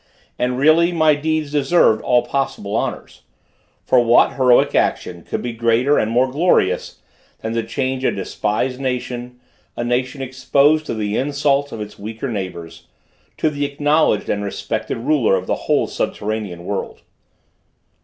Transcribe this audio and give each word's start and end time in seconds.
And 0.39 0.57
really 0.57 0.91
my 0.91 1.13
deeds 1.13 1.51
deserved 1.51 2.01
all 2.01 2.25
possible 2.25 2.75
honors; 2.75 3.21
for 3.85 3.99
what 3.99 4.33
heroic 4.33 4.73
action 4.73 5.21
could 5.21 5.43
be 5.43 5.53
greater 5.53 5.99
and 5.99 6.09
more 6.09 6.27
glorious 6.31 7.01
than 7.41 7.53
to 7.53 7.61
change 7.61 8.03
a 8.03 8.09
despised 8.11 8.79
nation, 8.79 9.39
a 9.77 9.83
nation 9.83 10.19
exposed 10.23 10.87
to 10.87 10.95
the 10.95 11.17
insults 11.17 11.71
of 11.71 11.81
its 11.81 11.99
weaker 11.99 12.31
neighbors, 12.31 12.87
to 13.37 13.51
the 13.51 13.63
acknowledged 13.63 14.27
and 14.27 14.43
respected 14.43 14.97
ruler 14.97 15.35
of 15.35 15.45
the 15.45 15.53
whole 15.69 15.85
subterranean 15.85 16.65
world? 16.65 17.03